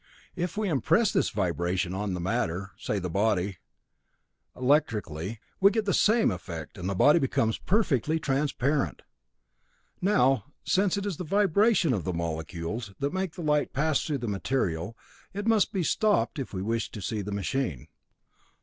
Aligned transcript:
If 0.35 0.57
we 0.57 0.67
impress 0.67 1.13
this 1.13 1.29
vibration 1.29 1.93
on 1.93 2.15
the 2.15 2.19
matter, 2.19 2.71
say 2.75 2.97
the 2.97 3.07
body, 3.07 3.59
electrically, 4.55 5.39
we 5.59 5.69
get 5.69 5.85
the 5.85 5.93
same 5.93 6.31
effect 6.31 6.75
and 6.79 6.89
the 6.89 6.95
body 6.95 7.19
becomes 7.19 7.59
perfectly 7.59 8.19
transparent. 8.19 9.03
Now, 10.01 10.45
since 10.63 10.97
it 10.97 11.05
is 11.05 11.17
the 11.17 11.23
vibration 11.23 11.93
of 11.93 12.03
the 12.03 12.13
molecules 12.13 12.95
that 12.97 13.13
makes 13.13 13.35
the 13.35 13.43
light 13.43 13.73
pass 13.73 14.01
through 14.03 14.17
the 14.17 14.27
material, 14.27 14.97
it 15.35 15.45
must 15.45 15.71
be 15.71 15.83
stopped 15.83 16.39
if 16.39 16.51
we 16.51 16.63
wish 16.63 16.89
to 16.93 16.99
see 17.03 17.21
the 17.21 17.31
machine. 17.31 17.87